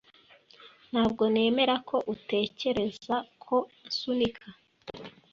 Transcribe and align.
Ntabwo 0.91 1.23
nemera 1.33 1.75
ko 1.89 1.97
utekereza 2.13 3.15
ko 3.43 3.55
nsunika 3.87 4.47